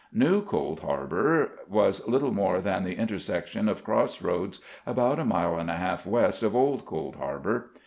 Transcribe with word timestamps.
New 0.11 0.41
Cold 0.41 0.79
Harbor 0.79 1.51
was 1.69 2.07
little 2.07 2.31
more 2.33 2.59
than 2.59 2.83
the 2.83 2.95
intersection 2.95 3.69
of 3.69 3.83
cross 3.83 4.19
roads 4.19 4.59
about 4.83 5.19
a 5.19 5.25
mile 5.25 5.57
and 5.59 5.69
a 5.69 5.75
half 5.77 6.07
west 6.07 6.41
of 6.41 6.55
Old 6.55 6.85
Cold 6.87 7.17
Harbor. 7.17 7.69